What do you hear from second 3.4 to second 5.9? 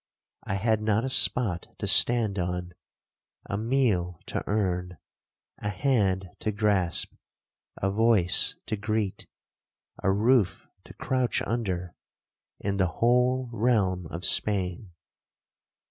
a meal to earn, a